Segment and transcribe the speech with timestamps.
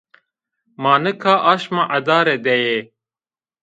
[0.81, 2.79] Ma nika aşma adare de yê